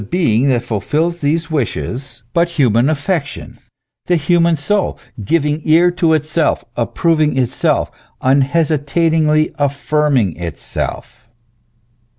being 0.09 0.47
that 0.49 0.63
fulfils 0.63 1.21
these 1.21 1.51
wishes 1.51 2.23
but 2.33 2.49
human 2.57 2.89
affection, 2.89 3.59
the 4.07 4.15
human 4.15 4.57
soul, 4.57 4.97
giving 5.23 5.61
ear 5.63 5.91
to 5.91 6.13
itself, 6.13 6.65
approving 6.75 7.37
itself, 7.37 7.91
unhesitatingly 8.19 9.53
affirm 9.59 10.17
ing 10.17 10.35
itself 10.37 11.29